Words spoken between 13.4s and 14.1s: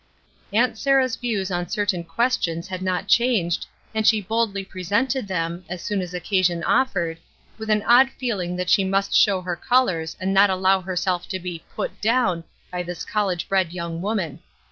bred young